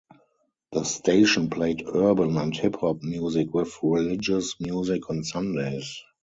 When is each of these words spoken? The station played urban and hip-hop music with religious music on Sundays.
The 0.71 0.83
station 0.83 1.51
played 1.51 1.83
urban 1.85 2.35
and 2.35 2.55
hip-hop 2.57 3.03
music 3.03 3.53
with 3.53 3.77
religious 3.83 4.59
music 4.59 5.07
on 5.11 5.23
Sundays. 5.23 5.95